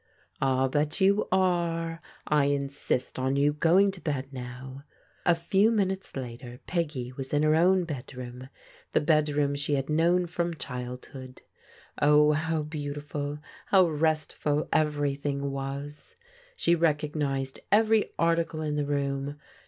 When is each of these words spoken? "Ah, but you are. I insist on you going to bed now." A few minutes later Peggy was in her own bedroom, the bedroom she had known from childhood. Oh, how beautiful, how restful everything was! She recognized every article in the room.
"Ah, 0.41 0.67
but 0.67 0.99
you 0.99 1.27
are. 1.31 2.01
I 2.25 2.45
insist 2.45 3.19
on 3.19 3.35
you 3.35 3.53
going 3.53 3.91
to 3.91 4.01
bed 4.01 4.33
now." 4.33 4.83
A 5.27 5.35
few 5.35 5.69
minutes 5.69 6.15
later 6.15 6.59
Peggy 6.65 7.11
was 7.11 7.35
in 7.35 7.43
her 7.43 7.53
own 7.53 7.83
bedroom, 7.83 8.49
the 8.93 8.99
bedroom 8.99 9.53
she 9.53 9.75
had 9.75 9.91
known 9.91 10.25
from 10.25 10.55
childhood. 10.55 11.43
Oh, 12.01 12.31
how 12.31 12.63
beautiful, 12.63 13.37
how 13.67 13.89
restful 13.89 14.67
everything 14.73 15.51
was! 15.51 16.15
She 16.55 16.73
recognized 16.73 17.59
every 17.71 18.11
article 18.17 18.63
in 18.63 18.77
the 18.77 18.87
room. 18.87 19.39